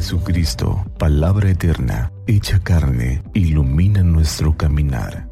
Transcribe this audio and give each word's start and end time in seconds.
Jesucristo, 0.00 0.82
palabra 0.98 1.50
eterna, 1.50 2.10
hecha 2.26 2.58
carne, 2.60 3.22
ilumina 3.34 4.02
nuestro 4.02 4.56
caminar. 4.56 5.28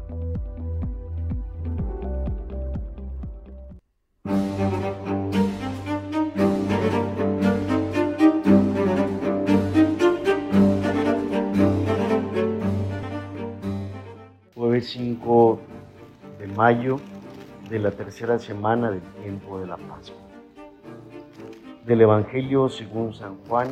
Jueves 14.53 14.87
5 14.91 15.59
de 16.37 16.47
mayo 16.49 16.99
de 17.71 17.79
la 17.79 17.89
tercera 17.89 18.37
semana 18.37 18.91
del 18.91 19.01
tiempo 19.23 19.59
de 19.59 19.65
la 19.65 19.77
Pascua. 19.77 20.21
Del 21.87 22.01
Evangelio 22.01 22.69
según 22.69 23.15
San 23.15 23.35
Juan, 23.47 23.69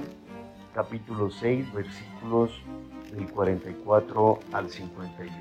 capítulo 0.77 1.31
6, 1.31 1.73
versículos 1.73 2.52
del 3.12 3.27
44 3.31 4.38
al 4.54 4.70
51. 4.70 5.35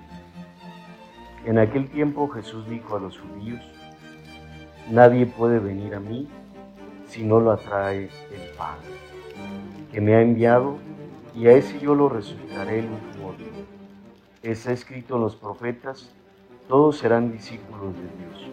En 1.44 1.58
aquel 1.58 1.90
tiempo 1.90 2.26
Jesús 2.28 2.66
dijo 2.70 2.96
a 2.96 3.00
los 3.00 3.18
judíos, 3.18 3.60
Nadie 4.90 5.26
puede 5.26 5.58
venir 5.58 5.94
a 5.94 6.00
mí 6.00 6.26
si 7.06 7.22
no 7.22 7.38
lo 7.38 7.52
atrae 7.52 8.04
el 8.04 8.56
Padre, 8.56 8.88
que 9.92 10.00
me 10.00 10.14
ha 10.14 10.22
enviado, 10.22 10.78
y 11.34 11.48
a 11.48 11.52
ese 11.52 11.78
yo 11.80 11.94
lo 11.94 12.08
resucitaré 12.08 12.78
en 12.78 12.94
último 12.94 13.34
día. 13.34 13.66
Está 14.42 14.72
escrito 14.72 15.16
en 15.16 15.20
los 15.20 15.36
profetas, 15.36 16.14
todos 16.66 16.96
serán 16.96 17.30
discípulos 17.30 17.92
de 17.94 18.24
Dios. 18.24 18.50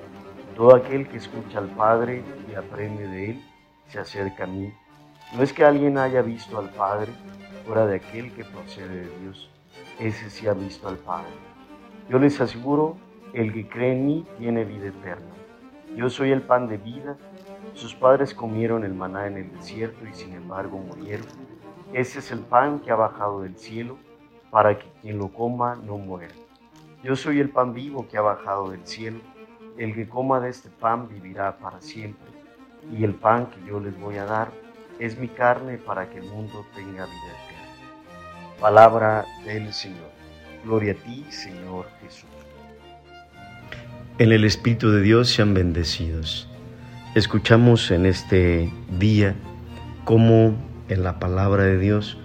Todo 0.58 0.76
aquel 0.76 1.08
que 1.08 1.16
escucha 1.16 1.60
al 1.60 1.70
Padre 1.70 2.24
y 2.52 2.56
aprende 2.56 3.08
de 3.08 3.30
Él, 3.30 3.42
se 3.88 4.00
acerca 4.00 4.44
a 4.44 4.48
mí 4.48 4.74
no 5.36 5.42
es 5.42 5.54
que 5.54 5.64
alguien 5.64 5.98
haya 5.98 6.22
visto 6.22 6.60
al 6.60 6.70
Padre 6.70 7.12
fuera 7.66 7.86
de 7.88 7.96
aquel 7.96 8.32
que 8.34 8.44
procede 8.44 9.08
de 9.08 9.20
Dios. 9.20 9.50
Ese 10.00 10.30
sí 10.30 10.48
ha 10.48 10.54
visto 10.54 10.88
al 10.88 10.98
Padre. 10.98 11.32
Yo 12.10 12.20
les 12.20 12.40
aseguro, 12.42 12.98
el 13.34 13.54
que 13.54 13.68
cree 13.68 13.94
en 13.94 14.06
mí 14.06 14.26
tiene 14.38 14.66
vida 14.66 14.88
eterna. 14.88 15.34
Yo 15.96 16.10
soy 16.10 16.32
el 16.32 16.42
pan 16.42 16.68
de 16.68 16.78
vida. 16.78 17.18
Sus 17.74 17.96
padres 17.96 18.34
comieron 18.34 18.84
el 18.84 18.94
maná 18.94 19.28
en 19.28 19.38
el 19.38 19.52
desierto 19.52 20.06
y 20.08 20.14
sin 20.14 20.34
embargo 20.34 20.78
murieron. 20.78 21.26
Ese 21.94 22.20
es 22.20 22.32
el 22.32 22.40
pan 22.40 22.80
que 22.80 22.92
ha 22.92 22.96
bajado 22.96 23.42
del 23.42 23.58
cielo 23.58 23.98
para 24.52 24.78
que 24.78 24.86
quien 25.02 25.18
lo 25.18 25.30
coma 25.30 25.76
no 25.76 25.98
muera. 25.98 26.34
Yo 27.04 27.16
soy 27.16 27.40
el 27.40 27.50
pan 27.50 27.74
vivo 27.74 28.08
que 28.08 28.18
ha 28.18 28.22
bajado 28.22 28.70
del 28.70 28.86
cielo. 28.86 29.20
El 29.78 29.96
que 29.96 30.08
coma 30.08 30.40
de 30.40 30.50
este 30.50 30.70
pan 30.70 31.08
vivirá 31.08 31.58
para 31.58 31.82
siempre. 31.82 32.28
Y 32.92 33.04
el 33.04 33.16
pan 33.16 33.48
que 33.48 33.66
yo 33.66 33.80
les 33.80 34.00
voy 34.00 34.18
a 34.18 34.26
dar 34.26 34.52
es 35.00 35.18
mi 35.18 35.28
carne 35.28 35.78
para 35.78 36.10
que 36.10 36.20
el 36.20 36.26
mundo 36.26 36.66
tenga 36.76 37.06
vida 37.06 37.34
eterna. 37.46 38.60
Palabra 38.60 39.26
del 39.46 39.74
Señor. 39.74 40.12
Gloria 40.64 40.94
a 40.94 40.96
ti, 40.96 41.26
Señor 41.30 41.88
Jesús. 42.02 42.30
En 44.20 44.32
el 44.32 44.46
Espíritu 44.46 44.92
de 44.92 45.02
Dios 45.02 45.30
sean 45.30 45.54
bendecidos. 45.54 46.48
Escuchamos 47.16 47.92
en 47.92 48.06
este 48.06 48.72
día 49.00 49.36
cómo 50.06 50.56
en 50.90 51.04
la 51.04 51.20
palabra 51.20 51.64
de 51.64 51.80
Dios 51.80 52.18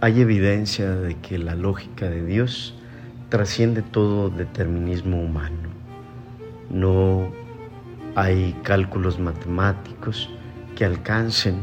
hay 0.00 0.20
evidencia 0.20 0.90
de 0.90 1.16
que 1.16 1.38
la 1.38 1.54
lógica 1.54 2.08
de 2.08 2.24
Dios 2.24 2.74
trasciende 3.28 3.82
todo 3.82 4.30
determinismo 4.30 5.20
humano. 5.20 5.68
No 6.70 7.32
hay 8.14 8.54
cálculos 8.62 9.18
matemáticos, 9.18 10.30
que 10.76 10.84
alcancen 10.84 11.62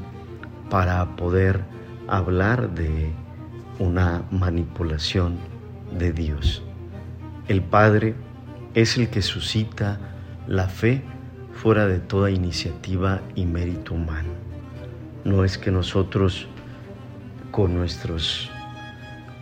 para 0.69 1.15
poder 1.15 1.61
hablar 2.07 2.71
de 2.71 3.13
una 3.79 4.23
manipulación 4.31 5.37
de 5.97 6.11
Dios. 6.11 6.63
El 7.47 7.61
Padre 7.61 8.15
es 8.73 8.97
el 8.97 9.09
que 9.09 9.21
suscita 9.21 9.99
la 10.47 10.67
fe 10.67 11.03
fuera 11.53 11.87
de 11.87 11.99
toda 11.99 12.31
iniciativa 12.31 13.21
y 13.35 13.45
mérito 13.45 13.93
humano. 13.93 14.29
No 15.23 15.45
es 15.45 15.57
que 15.57 15.71
nosotros 15.71 16.47
con 17.51 17.75
nuestros 17.75 18.49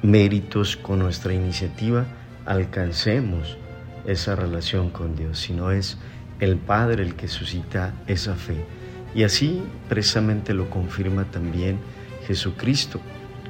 méritos, 0.03 0.75
con 0.75 0.99
nuestra 0.99 1.33
iniciativa, 1.33 2.05
alcancemos 2.45 3.57
esa 4.05 4.35
relación 4.35 4.89
con 4.89 5.15
Dios, 5.15 5.39
sino 5.39 5.71
es 5.71 5.97
el 6.39 6.57
Padre 6.57 7.03
el 7.03 7.15
que 7.15 7.27
suscita 7.27 7.93
esa 8.07 8.35
fe 8.35 8.65
y 9.13 9.23
así 9.23 9.63
precisamente 9.89 10.53
lo 10.53 10.69
confirma 10.69 11.25
también 11.25 11.79
Jesucristo 12.27 12.99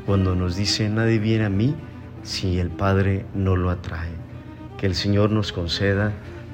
cuando 0.06 0.36
nos 0.36 0.56
dice, 0.56 0.90
nadie 0.90 1.20
viene 1.20 1.46
a 1.46 1.50
mí 1.50 1.76
si 2.24 2.60
el 2.60 2.70
Padre 2.70 3.26
no 3.34 3.56
lo 3.56 3.70
atrae. 3.70 4.10
Que 4.78 4.88
el 4.88 4.96
Señor 4.96 5.30
nos 5.30 5.52
conceda 5.52 6.12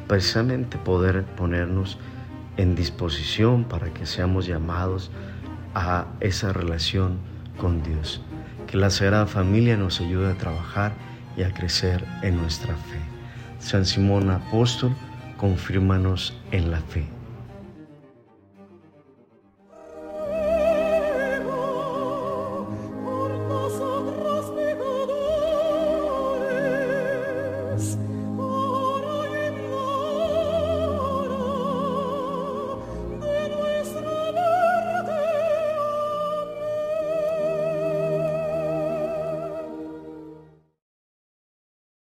precisamente 0.07 0.77
poder 0.77 1.23
ponernos 1.23 1.97
en 2.57 2.75
disposición 2.75 3.63
para 3.63 3.93
que 3.93 4.05
seamos 4.05 4.47
llamados 4.47 5.11
a 5.75 6.07
esa 6.19 6.51
relación 6.51 7.19
con 7.57 7.83
Dios. 7.83 8.21
Que 8.67 8.77
la 8.77 8.89
Sagrada 8.89 9.27
Familia 9.27 9.77
nos 9.77 10.01
ayude 10.01 10.31
a 10.31 10.37
trabajar 10.37 10.93
y 11.37 11.43
a 11.43 11.53
crecer 11.53 12.03
en 12.23 12.37
nuestra 12.37 12.75
fe. 12.75 12.99
San 13.59 13.85
Simón 13.85 14.29
Apóstol, 14.29 14.93
confírmanos 15.37 16.37
en 16.51 16.71
la 16.71 16.81
fe. 16.81 17.16